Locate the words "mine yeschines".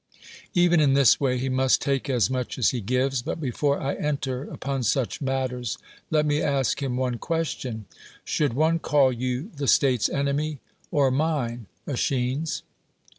11.11-12.63